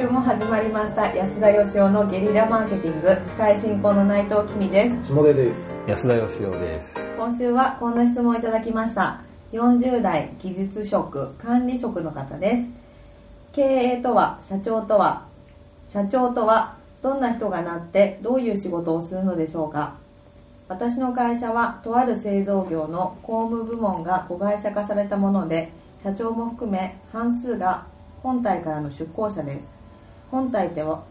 [0.00, 1.14] 週も始まりました。
[1.14, 3.08] 安田義雄のゲリラマーケティング。
[3.22, 5.12] 司会進行の内藤きみです。
[5.12, 5.58] 下出です。
[5.86, 7.12] 安田義雄です。
[7.18, 9.20] 今週はこんな質問をいただきました。
[9.52, 12.68] 40代技術職管理職の方です。
[13.52, 15.26] 経営とは社長とは
[15.92, 19.96] 社長とはどんな人がなってどういう仕事をするのでしょうか。
[20.68, 25.70] 私の会社はとある製造業の工務部門が子会社化されたもので
[26.02, 27.84] 社長も含め半数が
[28.22, 29.79] 本体からの出向者です
[30.30, 31.02] 本体では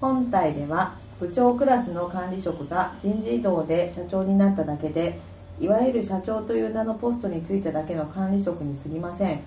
[0.00, 5.18] 本体では部長クラスの管理職が人事異動で社長になっただけで
[5.60, 9.40] いわゆる社長という名のポストについただけの管理職に過ぎません。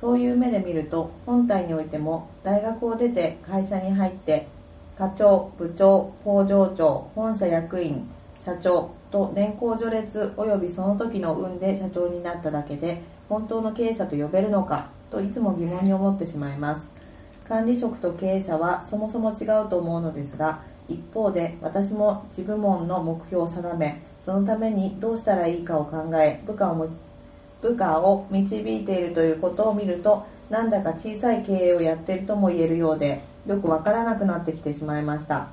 [0.00, 4.46] そういう目で見ると本体においても大学を出て会社に入って
[4.96, 8.08] 課長部長工場長本社役員
[8.42, 16.99] 社長と年功序列及びその時の運で社長になっただけで本当の経営者と呼べるのかといつも疑問に思ってしまいます。
[17.50, 26.88] 管理職と経営者はそもそも違うと思うのですが一方で私も自部門の目標を定めそのためにどうしたらいいかを考え部下を
[27.60, 35.48] 部下を導いているということを見るとなんだか小さい経営をやっているとも言えるようでよくわからなくなってきてしまいました。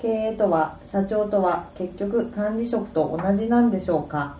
[0.00, 4.36] 経営とは社長とは結局管理職と同じなんでしょうか。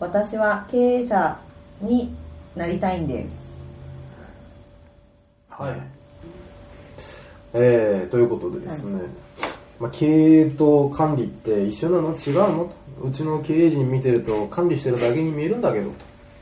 [0.00, 1.38] 私は経営者
[1.80, 2.14] に
[2.56, 3.30] なりたいんです。
[5.50, 6.01] はい。
[7.54, 9.02] えー、ということでですね、はい、
[9.80, 12.16] まあ、経営と管理って一緒なの？
[12.16, 12.64] 違うの？
[12.64, 12.82] と。
[13.02, 15.94] うちの経営陣見てると管理してるだけに見えるんだけどと、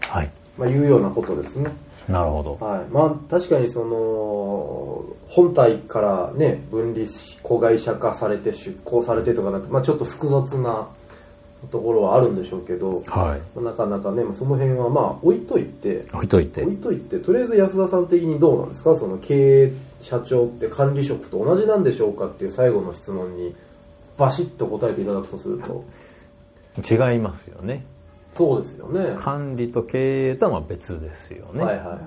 [0.09, 0.31] はい。
[0.59, 1.71] まあ、いうようなことですね。
[2.09, 2.85] なるほど、はい。
[2.91, 10.89] まあ、確かにその本体からね分離子会社化されて出向されてとかなって、まあ、ちょっと複雑な
[11.71, 16.63] ところはあるんでしょうけど、はい、なかなかねその辺はまあ置いといて置いといて。
[16.63, 18.97] 置いといてとりあえず安田さん的にどうなんですか？
[18.97, 23.55] その経営社長って管理職と同じなんでしょうかっていう最後の質問に
[24.17, 25.85] バシッと答えていただくとすると。
[26.79, 27.85] 違いますよね。
[28.37, 29.17] そうですよね。
[29.19, 31.65] 管理と経営とはまあ別ですよね。
[31.65, 31.99] はいはいはい。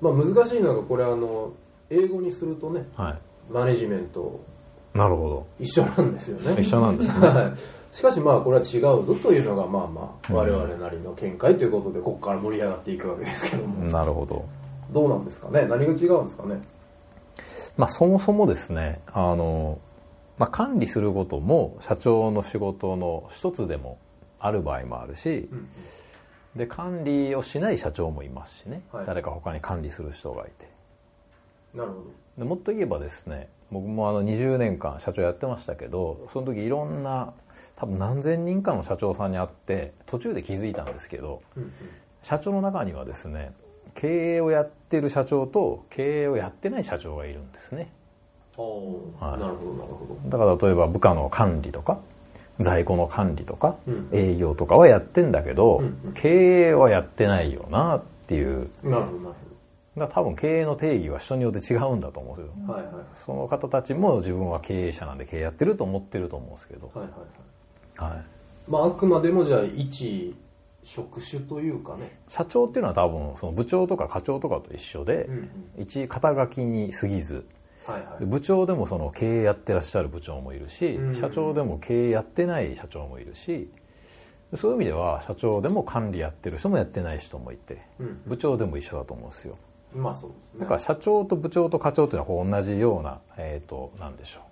[0.00, 1.52] まあ難しいのがこれあの
[1.90, 3.18] 英語にするとね、はい、
[3.52, 4.40] マネジメント。
[4.94, 5.46] なるほど。
[5.58, 6.60] 一緒なんですよね。
[6.60, 7.28] 一緒なんですね。
[7.92, 13.84] しかしまあこれは違うぞというのがまあまあ我々なりの見解ということでここから盛り上がっていくわけですけども。
[13.86, 14.44] なるほど。
[14.92, 15.66] どうなんですかね？
[15.68, 16.60] 何が違うんですかね？
[17.76, 19.78] まあそもそもですねあの、
[20.38, 23.98] まあ、管理することも社長の仕事の一つでも
[24.38, 25.68] ある場合もあるし、うん。
[26.56, 30.68] で管理をしない社長もいますしね、はい、誰か他に管理する人がいて。
[31.74, 32.04] なるほど。
[32.38, 37.32] でもっと言えばですね僕もあの20年間社長やってましたけどその時いろんな
[37.76, 41.72] 多分何千人かの社長さんに会って途中で気づいたんですけど、うんうん、
[42.22, 43.52] 社長の中にはですね
[43.94, 47.90] 経営をやってる社長と経営をやってない社長がいるんですね。
[48.56, 50.30] はい、なるほどなるほど。
[50.30, 52.00] だから例えば部下の管理とか
[52.58, 58.46] 在庫の管理とか、うん、営業とかはやってんだけど、うんうん、経営はやってないよなっていう。
[58.48, 59.46] なるほどなるほど。
[60.00, 67.10] だ多分経営の定義は人によって違うんだと思うんですよ、はいはい、その方たちも自分は経営者なんで経営やってると思ってると思うんですけど、はいは
[67.98, 68.24] いはいはい
[68.68, 70.34] まあ、あくまでもじゃあ一
[70.86, 75.34] 職種というかね社長っていうのは多分その部長とか課長とかと一緒で、うん
[75.76, 77.44] うん、一肩書きに過ぎず、
[77.86, 83.68] はいはい、部長でもその経営やってらっしゃる部長もいるし、うんうん、社長でも経営やってない社長もいるし
[84.54, 89.58] そういう意味では社長でも管理やってる人もやってない人もいて、うん、部長でも一緒だと思うんですよ。
[89.92, 90.60] まあそうですね。
[90.60, 94.42] だから社長と部長と課長っていうのは同じような、えっ、ー、と、なんでしょう。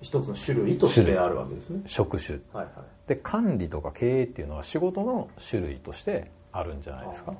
[0.00, 1.82] 一つの種類としてあるわけですね。
[1.86, 2.74] 職種、はいはい、
[3.08, 7.34] で管理とか経営っていうのは仕事の種類としてあるんじゃないですか。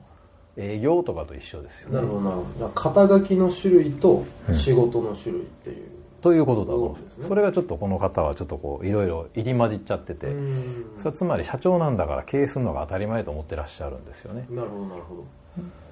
[0.56, 1.94] 営業とかと一緒ですよね。
[1.96, 2.68] なるほどなるほど。
[2.74, 10.26] 肩書きの種類と仕事の種類っていう、うん、ということだと思うんですねそれがちょっとこの方はちょっっとこういろいろ入り混じっちゃってて
[10.98, 15.24] それはつまり社長なんだから経営するのが当たり前と思ってらっしゃるんですよねなるほどなるほど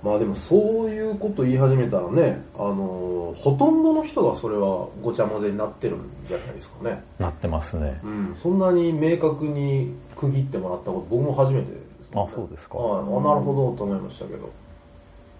[0.02, 7.02] まあでもそういうこと言い始めたらね、あのほとんどの人がそれはごちゃ混ぜになってるんじゃないですかね。
[7.18, 8.00] なってますね。
[8.04, 12.78] うん、そんなに明確に区切ってもらったこと僕も初めてです、ね、あ、そうですか。
[12.78, 14.48] ああ、なるほどと思いましたけど。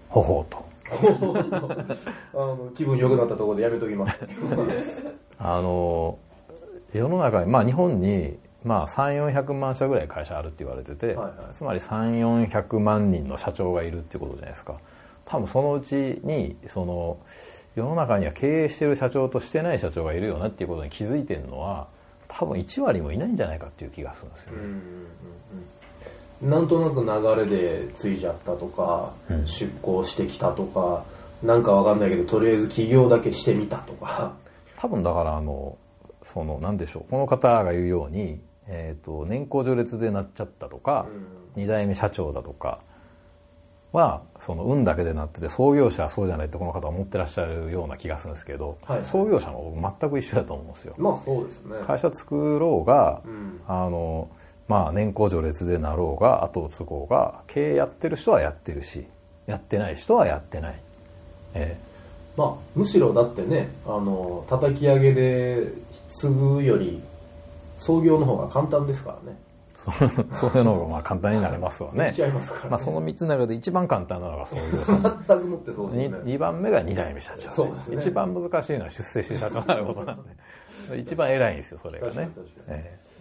[0.09, 0.61] ほほうと。
[2.33, 4.17] あの気分良くなったところでやめときます。
[5.37, 6.17] あの
[6.93, 14.75] 世の中にまあ日本にまあ、3400万社ぐらい会社あるって言われてて、はいはい、つまり3400万人の社長がいるってことじゃないですか
[15.25, 17.17] 多分そのうちにその
[17.75, 21.87] 世の中には経営してる社長としてない社長がいるよなっていうことに気づいてるのは
[22.27, 24.57] 多分1割もいないんじゃないかっていう気がするんですよね。
[26.41, 31.03] なんとなく流れでついちゃったとか、うん、出向してきたとか
[31.43, 34.33] なんかわかんないけどとりあえず起業だけしてみたとか。
[34.77, 35.77] 多分だからあの
[36.23, 41.07] その何でしょうこの方が言うように、えーと、年功序列でなっちゃったとか、
[41.55, 42.79] うん、2代目社長だとか
[43.91, 50.93] はその運だけでなってて創業者はそうじゃないってこの方は思ってらっしゃるような気がするんですけど、はい、創業者も全く一緒だと思うんですよ。
[50.97, 51.77] まあそうですね。
[51.87, 54.29] 会社作ろうが、うん、あの
[54.69, 59.05] まあ年功序列でなろうが後を継ごうが経営やってる人はやってるし
[59.47, 60.79] やってない人はやってない。
[61.55, 65.73] えー、まあむしろだってねあの叩き上げで
[66.09, 67.01] 継ぐより
[67.77, 69.37] 創業の方が簡単ですからね。
[70.33, 72.11] そういうのがまあ簡単になりますわね。
[72.11, 72.31] ね
[72.69, 75.17] まあその3つの中で一番簡単なのが創業社長。
[75.35, 76.17] 全くもってそうですね。
[76.25, 77.49] 2番目が2代目社長。
[77.51, 77.97] そうですね。
[77.97, 80.29] 一番難しいのは出世し社長になることなんで。
[80.99, 82.29] 一番偉いんですよ、それがね。
[82.67, 83.18] えー、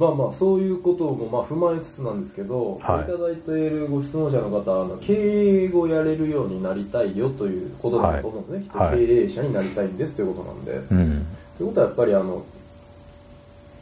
[0.00, 11.26] まあまあそういうこともまあ踏まえつつなんですけど、はい、いただいているご質問者の方あの経営をやれるようになりたいよということだと思うんですね、はい、経営者になりたいんですということなんで、うん、
[11.58, 12.42] ということはやっぱりあの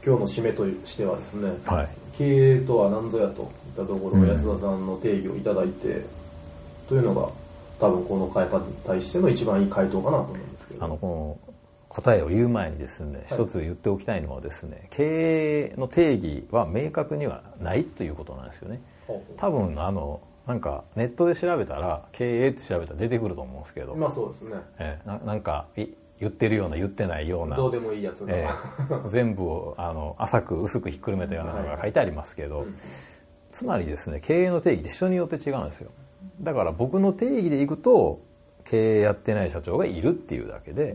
[0.04, 6.04] 今日の締めとしてはですね、はい、経営とは何ぞやといったところを安田さんの定義をいただいて、うん、
[6.88, 7.30] というのが
[7.78, 10.84] 多分この会派に対しての一番いい回答かなと思うんですけど。
[10.84, 11.47] あのこの
[11.88, 18.80] 答えを言う前にですね、一つ言っておきたいのはですね経営の定義は明確にはないということなんですよね。
[19.36, 23.94] 多分あのなんかネットで調べたら経営って調べたら出てくると思うんですけど。
[23.94, 27.56] まあそうですね、えななんか言ってるような言ってないような。
[27.56, 32.66] どうでもいいやつが、えー、全部をあの浅く薄くひっくるめたようなのが書いてありますけど、はい、
[33.50, 35.90] つまりですね経営の定義って人によって違うんですよ。
[36.40, 38.20] だから僕の定義でいくと
[38.68, 40.94] 経営やってない社長がいるっていうだけで、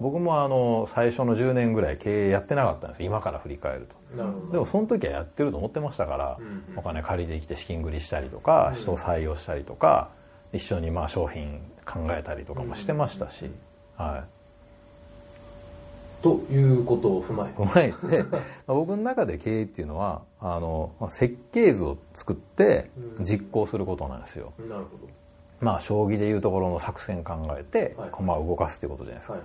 [0.00, 4.16] 僕もあの最初の10年ぐらい経営やってなかったんです今から振り返ると。
[4.52, 10.10] でもその時はやってると思ってましたから、うんうん、お金借りてきて資金繰りしたりとか、人を採用したりとか
[10.52, 13.50] 一緒にまあ商品考えたりとかもしてましたし、
[13.96, 16.22] はい。
[16.22, 17.62] ということを踏まえて。
[17.62, 18.24] 踏まえて
[18.66, 22.90] 僕の中で経営っていうのはあの設計図を作って
[23.20, 25.21] 実行することなんですよ、うん、なるほど
[25.62, 29.38] まあ将棋でいうところの作戦考えて駒を動かすっていうことじゃないですか、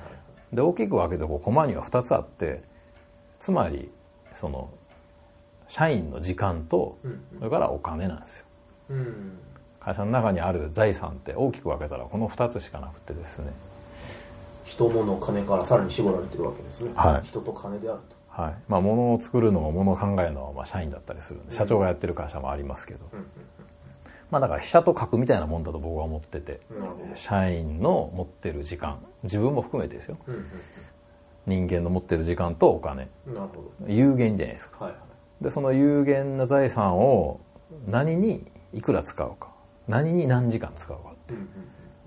[0.51, 2.63] で大きく分けてこう駒には2つあって
[3.39, 3.89] つまり
[4.33, 4.69] その
[5.67, 6.97] 社員の時間と
[7.37, 8.45] それからお金なんですよ、
[8.89, 9.37] うん、
[9.79, 13.53] 会社の中にある財産って大きく分けたらこの2つしかなくてですね。
[14.65, 18.41] 人物金からさらに絞られてるわけですね、はい、人と金であると。
[18.41, 18.55] はい。
[18.67, 23.31] まあ、物を作るのも物を考えるのはまあ社員だったりするんで、社長がやってる会社もありますけど、うんうんうん、
[24.29, 26.59] まあ、だから飛車と角みたいなもんだと僕は思ってて、
[27.15, 28.99] 社員の持ってる時間。
[29.23, 30.47] 自分も含めてですよ、うんうんうん、
[31.45, 33.09] 人間の持ってる時間とお金。
[33.87, 34.97] 有限じゃないですか、はいは
[35.41, 37.39] い、でその有限な財産を
[37.87, 39.49] 何にいくら使うか。
[39.87, 41.33] 何に何時間使うかって、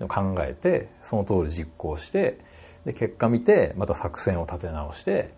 [0.05, 2.39] う考えてその通り実行して
[2.85, 5.33] で結果見てまた作戦を立て直して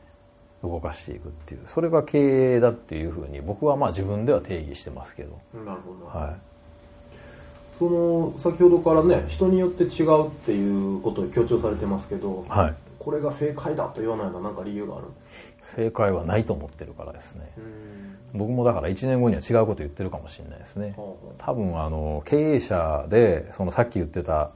[0.62, 1.62] 動かしていくっていう。
[1.68, 5.39] それが経営だっていうふうに僕はまあ自分では定義してますけど。
[5.53, 6.52] なるほど、はい、
[7.78, 15.22] その先ほどからね人によって違うっていうことを強調されてますけど、はい、これが正解だというような何か理由があるんで
[15.64, 17.52] す正解はないと思ってるからですね。
[18.34, 20.96] 僕もだから1年後には違うこと言ってるかもしれないですね。
[21.38, 24.51] 多分あの経営者でそのさっき言ってた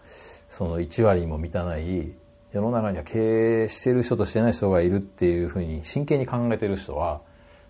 [0.50, 2.12] その1割も満たない
[2.52, 7.22] 世の中には経営してる人としてない人がいるっていうふうに真剣に考えてる人は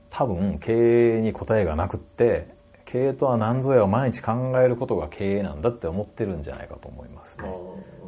[0.10, 2.48] 多分経営に答えがなくって
[2.88, 7.50] 経営とは何ぞやを毎日考えることが経営なんだって思ってるんじゃないかと思いますね。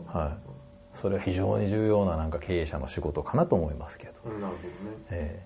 [0.08, 0.38] は
[0.96, 0.98] い。
[0.98, 4.30] それは非常に重要ななんか経営者の仕事かなと思いますけど。
[4.32, 4.56] なるほどね。
[5.12, 5.44] え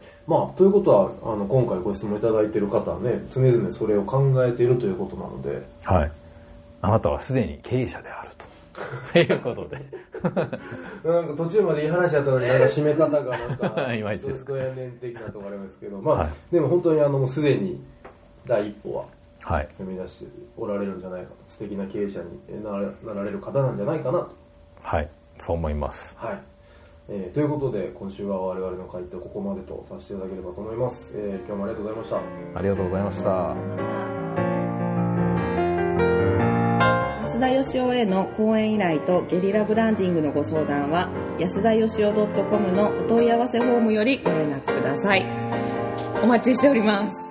[0.00, 5.66] ー、まあ、ということは、あの、今回ご質問いただいている方はね、常々それを考えているということなので。
[5.84, 6.12] はい。
[6.80, 8.46] あなたはすでに経営者であると。
[9.12, 9.78] と いうことで
[11.04, 17.82] なんか途中までいい話だったのになんか締め方がなんか いまいちですや念的なところありますけどまあ、はい、でも本当にあのすでに
[18.46, 19.04] 第一歩は
[19.42, 20.26] 踏み出して
[20.56, 24.34] おられるんじゃないかと、はい、素敵な経営者になられる方なんじゃないかなと。
[24.82, 25.08] はい。
[25.38, 26.16] そう思います。
[26.18, 26.40] はい。
[27.08, 32.16] えー、ということで今週は我々の回答ここまでとさせていただければと思います、えー、今日もありがとうございました。
[32.58, 33.56] ありがとうございました。
[37.26, 45.24] 安田義雄への講演依頼とゲリラブランディングのご相談は安田義雄 .com のお問い合わせフォームよりご連絡ください。
[46.22, 47.25] お待ちしております